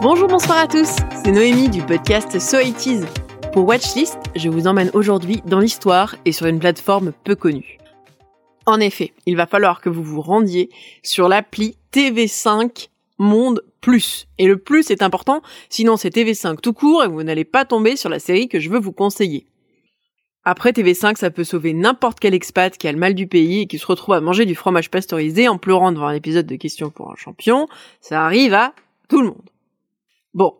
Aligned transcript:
Bonjour, 0.00 0.28
bonsoir 0.28 0.58
à 0.58 0.68
tous, 0.68 0.96
c'est 1.24 1.32
Noémie 1.32 1.68
du 1.68 1.82
podcast 1.82 2.38
So 2.38 2.60
It 2.60 2.86
Is. 2.86 3.00
Pour 3.52 3.66
Watchlist, 3.66 4.18
je 4.36 4.48
vous 4.48 4.68
emmène 4.68 4.92
aujourd'hui 4.94 5.42
dans 5.46 5.58
l'histoire 5.58 6.14
et 6.24 6.30
sur 6.30 6.46
une 6.46 6.60
plateforme 6.60 7.12
peu 7.24 7.34
connue. 7.34 7.78
En 8.66 8.78
effet, 8.78 9.12
il 9.26 9.36
va 9.36 9.46
falloir 9.46 9.80
que 9.80 9.88
vous 9.88 10.04
vous 10.04 10.20
rendiez 10.20 10.70
sur 11.02 11.28
l'appli 11.28 11.76
TV5 11.92 12.90
Monde 13.18 13.62
Plus. 13.80 14.26
Et 14.38 14.46
le 14.46 14.58
plus 14.58 14.90
est 14.90 15.02
important, 15.02 15.42
sinon 15.68 15.96
c'est 15.96 16.14
TV5 16.14 16.60
tout 16.60 16.72
court 16.72 17.04
et 17.04 17.08
vous 17.08 17.22
n'allez 17.22 17.44
pas 17.44 17.64
tomber 17.64 17.96
sur 17.96 18.08
la 18.08 18.18
série 18.18 18.48
que 18.48 18.60
je 18.60 18.70
veux 18.70 18.80
vous 18.80 18.92
conseiller. 18.92 19.46
Après 20.46 20.72
TV5, 20.72 21.16
ça 21.16 21.30
peut 21.30 21.44
sauver 21.44 21.72
n'importe 21.72 22.20
quel 22.20 22.34
expat 22.34 22.76
qui 22.76 22.86
a 22.86 22.92
le 22.92 22.98
mal 22.98 23.14
du 23.14 23.26
pays 23.26 23.62
et 23.62 23.66
qui 23.66 23.78
se 23.78 23.86
retrouve 23.86 24.14
à 24.14 24.20
manger 24.20 24.44
du 24.44 24.54
fromage 24.54 24.90
pasteurisé 24.90 25.48
en 25.48 25.56
pleurant 25.56 25.90
devant 25.90 26.08
un 26.08 26.14
épisode 26.14 26.46
de 26.46 26.56
Questions 26.56 26.90
pour 26.90 27.10
un 27.10 27.16
champion. 27.16 27.66
Ça 28.02 28.24
arrive 28.24 28.52
à 28.52 28.74
tout 29.08 29.22
le 29.22 29.28
monde. 29.28 29.50
Bon, 30.34 30.54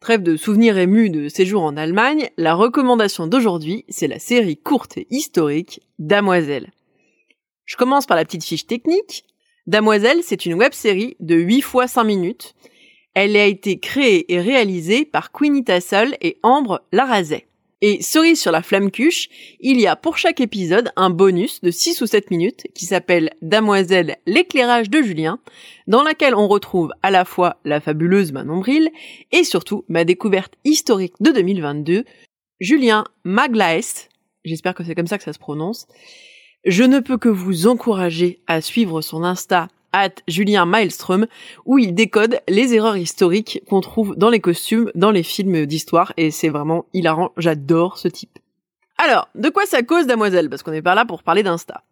trêve 0.00 0.24
de 0.24 0.36
souvenirs 0.36 0.76
émus 0.76 1.10
de 1.10 1.28
séjour 1.28 1.62
en 1.62 1.76
Allemagne, 1.76 2.30
la 2.36 2.54
recommandation 2.54 3.28
d'aujourd'hui, 3.28 3.84
c'est 3.88 4.08
la 4.08 4.18
série 4.18 4.56
courte 4.56 4.98
et 4.98 5.06
historique 5.10 5.82
Damoiselle. 6.00 6.72
Je 7.64 7.76
commence 7.76 8.06
par 8.06 8.16
la 8.16 8.24
petite 8.24 8.44
fiche 8.44 8.66
technique. 8.66 9.24
Damoiselle, 9.68 10.20
c'est 10.22 10.46
une 10.46 10.54
web-série 10.54 11.14
de 11.20 11.34
8 11.34 11.60
fois 11.60 11.86
5 11.86 12.02
minutes. 12.04 12.54
Elle 13.12 13.36
a 13.36 13.44
été 13.44 13.78
créée 13.78 14.32
et 14.32 14.40
réalisée 14.40 15.04
par 15.04 15.30
Queenie 15.30 15.62
Tassel 15.62 16.16
et 16.22 16.38
Ambre 16.42 16.80
Larazet. 16.90 17.46
Et 17.82 18.00
cerise 18.00 18.40
sur 18.40 18.50
la 18.50 18.62
flamme 18.62 18.90
cuche, 18.90 19.28
il 19.60 19.78
y 19.78 19.86
a 19.86 19.94
pour 19.94 20.16
chaque 20.16 20.40
épisode 20.40 20.90
un 20.96 21.10
bonus 21.10 21.60
de 21.60 21.70
6 21.70 22.00
ou 22.00 22.06
7 22.06 22.30
minutes 22.30 22.66
qui 22.74 22.86
s'appelle 22.86 23.28
Damoiselle 23.42 24.16
l'éclairage 24.24 24.88
de 24.88 25.02
Julien, 25.02 25.38
dans 25.86 26.02
laquelle 26.02 26.34
on 26.34 26.48
retrouve 26.48 26.90
à 27.02 27.10
la 27.10 27.26
fois 27.26 27.58
la 27.66 27.82
fabuleuse 27.82 28.32
Manon 28.32 28.60
Bril 28.60 28.90
et 29.32 29.44
surtout 29.44 29.84
ma 29.88 30.04
découverte 30.04 30.54
historique 30.64 31.12
de 31.20 31.30
2022, 31.30 32.06
Julien 32.58 33.04
Maglaes, 33.22 34.08
j'espère 34.46 34.72
que 34.72 34.82
c'est 34.82 34.94
comme 34.94 35.06
ça 35.06 35.18
que 35.18 35.24
ça 35.24 35.34
se 35.34 35.38
prononce, 35.38 35.86
je 36.68 36.84
ne 36.84 37.00
peux 37.00 37.16
que 37.16 37.30
vous 37.30 37.66
encourager 37.66 38.40
à 38.46 38.60
suivre 38.60 39.00
son 39.00 39.24
Insta 39.24 39.68
at 39.92 40.10
Julien 40.28 40.66
Maelstrom 40.66 41.26
où 41.64 41.78
il 41.78 41.94
décode 41.94 42.40
les 42.46 42.74
erreurs 42.74 42.98
historiques 42.98 43.62
qu'on 43.68 43.80
trouve 43.80 44.14
dans 44.16 44.28
les 44.28 44.40
costumes, 44.40 44.90
dans 44.94 45.10
les 45.10 45.22
films 45.22 45.64
d'histoire 45.64 46.12
et 46.18 46.30
c'est 46.30 46.50
vraiment 46.50 46.84
hilarant, 46.92 47.32
j'adore 47.38 47.96
ce 47.96 48.08
type. 48.08 48.38
Alors, 48.98 49.28
de 49.34 49.48
quoi 49.48 49.64
ça 49.64 49.82
cause 49.82 50.06
Damoiselle? 50.06 50.50
Parce 50.50 50.62
qu'on 50.62 50.72
est 50.72 50.82
pas 50.82 50.94
là 50.94 51.06
pour 51.06 51.22
parler 51.22 51.42
d'Insta. 51.42 51.84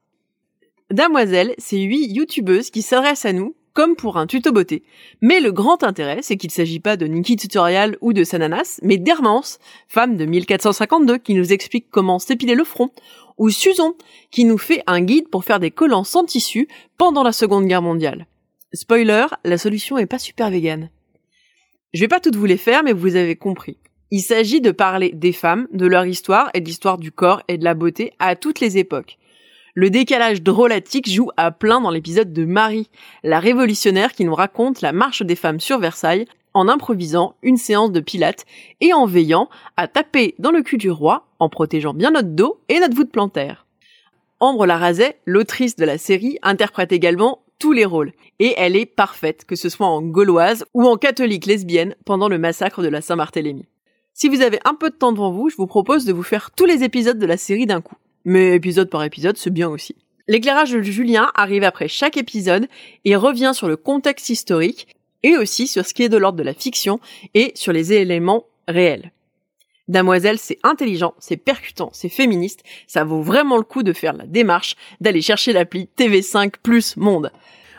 Damoiselle, 0.91 1.55
c'est 1.57 1.81
huit 1.81 2.09
youtubeuses 2.13 2.71
qui 2.71 2.83
s'adressent 2.83 3.25
à 3.25 3.33
nous 3.33 3.55
comme 3.77 3.95
pour 3.95 4.17
un 4.17 4.27
tuto 4.27 4.53
beauté. 4.53 4.83
Mais 5.21 5.39
le 5.39 5.53
grand 5.53 5.85
intérêt, 5.85 6.21
c'est 6.23 6.39
qu'il 6.39 6.51
s'agit 6.51 6.81
pas 6.81 6.97
de 6.97 7.07
Nikki 7.07 7.37
Tutorial 7.37 7.99
ou 8.01 8.15
de 8.15 8.25
Sananas, 8.25 8.81
mais 8.83 8.97
d'Hermance, 8.97 9.59
femme 9.87 10.17
de 10.17 10.25
1452, 10.25 11.19
qui 11.19 11.35
nous 11.35 11.53
explique 11.53 11.91
comment 11.91 12.19
s'épiler 12.19 12.55
le 12.55 12.65
front, 12.65 12.91
ou 13.37 13.51
Suzon, 13.51 13.95
qui 14.31 14.47
nous 14.47 14.57
fait 14.57 14.83
un 14.87 15.03
guide 15.03 15.29
pour 15.29 15.45
faire 15.45 15.61
des 15.61 15.71
collants 15.71 16.05
sans 16.05 16.25
tissu 16.25 16.69
pendant 16.97 17.23
la 17.23 17.33
Seconde 17.33 17.67
Guerre 17.67 17.83
mondiale. 17.83 18.27
Spoiler, 18.73 19.27
la 19.45 19.59
solution 19.59 19.99
est 19.99 20.07
pas 20.07 20.19
super 20.19 20.51
végane. 20.51 20.89
Je 21.93 22.01
vais 22.01 22.09
pas 22.09 22.21
toutes 22.21 22.37
vous 22.37 22.47
les 22.47 22.57
faire, 22.57 22.83
mais 22.83 22.95
vous 22.95 23.15
avez 23.15 23.37
compris. 23.37 23.77
Il 24.11 24.23
s'agit 24.23 24.63
de 24.63 24.71
parler 24.71 25.11
des 25.13 25.33
femmes, 25.33 25.69
de 25.71 25.87
leur 25.87 26.07
histoire 26.07 26.49
et 26.55 26.63
de 26.63 26.67
l'histoire 26.67 26.97
du 26.97 27.13
corps 27.13 27.43
et 27.49 27.59
de 27.59 27.65
la 27.65 27.75
beauté 27.75 28.15
à 28.19 28.37
toutes 28.37 28.61
les 28.61 28.79
époques. 28.79 29.19
Le 29.79 29.91
décalage 29.91 30.43
drôlatique 30.43 31.07
joue 31.07 31.29
à 31.37 31.51
plein 31.51 31.83
dans 31.83 31.91
l'épisode 31.91 32.33
de 32.33 32.47
Marie, 32.47 32.89
la 33.23 33.41
révolutionnaire 33.41 34.15
qui 34.15 34.25
nous 34.25 34.35
raconte 34.35 34.81
la 34.81 34.95
marche 34.95 35.21
des 35.21 35.37
femmes 35.37 35.61
sur 35.61 35.79
Versailles 35.79 36.25
en 36.55 36.67
improvisant 36.67 37.35
une 37.43 37.59
séance 37.59 37.93
de 37.93 38.01
pilates 38.01 38.47
et 38.81 38.95
en 38.95 39.05
veillant 39.05 39.51
à 39.77 39.87
taper 39.87 40.35
dans 40.39 40.51
le 40.51 40.63
cul 40.63 40.79
du 40.79 40.91
roi 40.91 41.27
en 41.41 41.51
protégeant 41.51 41.93
bien 41.93 42.11
notre 42.11 42.31
dos 42.31 42.59
et 42.71 42.81
notre 42.81 42.97
voûte 42.97 43.13
plantaire. 43.13 43.67
Ambre 44.41 44.65
Larazet, 44.65 45.19
l'autrice 45.27 45.77
de 45.77 45.85
la 45.85 45.99
série, 45.99 46.39
interprète 46.41 46.93
également 46.93 47.43
tous 47.59 47.73
les 47.73 47.85
rôles 47.85 48.15
et 48.39 48.55
elle 48.57 48.77
est 48.77 48.87
parfaite, 48.87 49.45
que 49.45 49.57
ce 49.57 49.69
soit 49.69 49.87
en 49.87 50.01
gauloise 50.01 50.65
ou 50.73 50.87
en 50.87 50.97
catholique 50.97 51.45
lesbienne 51.45 51.97
pendant 52.07 52.31
le 52.31 52.39
massacre 52.39 52.81
de 52.81 52.89
la 52.89 53.03
Saint-Barthélemy. 53.03 53.67
Si 54.15 54.31
vous 54.31 54.41
avez 54.41 54.59
un 54.65 54.73
peu 54.73 54.89
de 54.89 54.97
temps 54.97 55.13
devant 55.13 55.33
vous, 55.33 55.51
je 55.51 55.57
vous 55.57 55.67
propose 55.67 56.07
de 56.07 56.15
vous 56.15 56.23
faire 56.23 56.51
tous 56.53 56.65
les 56.65 56.83
épisodes 56.83 57.19
de 57.19 57.27
la 57.27 57.37
série 57.37 57.67
d'un 57.67 57.83
coup 57.83 57.97
mais 58.27 58.55
épisode 58.55 58.91
par 58.91 59.05
épisode, 59.05 59.39
c'est 59.39 59.53
bien 59.53 59.69
aussi. 59.69 59.97
L'éclairage 60.29 60.73
de 60.73 60.83
Julien 60.83 61.31
arrive 61.35 61.63
après 61.63 61.89
chaque 61.89 62.17
épisode 62.17 62.67
et 63.05 63.17
revient 63.17 63.53
sur 63.55 63.69
le 63.69 63.77
contexte 63.77 64.29
historique 64.29 64.89
et 65.23 65.39
aussi 65.39 65.69
sur 65.69 65.87
ce 65.87 65.95
qui 65.95 66.03
est 66.03 66.09
de 66.09 66.17
l'ordre 66.17 66.39
de 66.39 66.43
la 66.43 66.53
fiction 66.53 67.01
et 67.35 67.53
sur 67.55 67.73
les 67.73 67.93
éléments 67.93 68.45
réels. 68.67 69.13
Damoiselle, 69.89 70.39
c'est 70.39 70.59
intelligent, 70.65 71.15
c'est 71.21 71.37
percutant, 71.37 71.91
c'est 71.93 72.09
féministe, 72.09 72.65
ça 72.89 73.05
vaut 73.05 73.23
vraiment 73.23 73.57
le 73.57 73.63
coup 73.63 73.85
de 73.85 73.93
faire 73.93 74.15
la 74.15 74.27
démarche 74.27 74.75
d'aller 75.01 75.23
chercher 75.23 75.53
l'appli 75.53 75.89
TV5 75.97 76.55
Plus 76.61 76.97
Monde. 76.97 77.31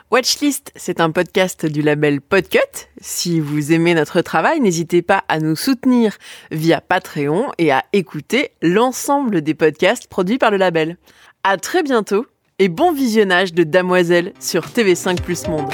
Watchlist, 0.10 0.72
c'est 0.78 1.02
un 1.02 1.12
podcast 1.12 1.66
du 1.66 1.82
label 1.82 2.22
Podcut. 2.22 2.60
Si 3.02 3.42
vous 3.42 3.74
aimez 3.74 3.94
notre 3.94 4.22
travail, 4.22 4.62
n'hésitez 4.62 5.02
pas 5.02 5.26
à 5.28 5.40
nous 5.40 5.58
soutenir 5.58 6.18
via 6.50 6.80
Patreon 6.80 7.52
et 7.58 7.74
à 7.74 7.84
écouter 7.92 8.52
l'ensemble 8.62 9.42
des 9.42 9.54
podcasts 9.54 10.08
produits 10.08 10.38
par 10.38 10.50
le 10.50 10.56
label. 10.58 10.96
À 11.44 11.58
très 11.58 11.84
bientôt 11.84 12.26
et 12.58 12.70
bon 12.70 12.94
visionnage 12.94 13.54
de 13.54 13.64
Damoiselle 13.64 14.32
sur 14.40 14.68
TV5 14.68 15.22
Plus 15.22 15.46
Monde. 15.50 15.70